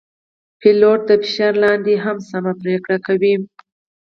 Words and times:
پیلوټ 0.59 0.99
د 1.09 1.11
فشار 1.23 1.53
لاندې 1.63 1.93
هم 2.03 2.17
سمه 2.29 2.53
پرېکړه 2.61 2.97
کوي. 3.05 3.33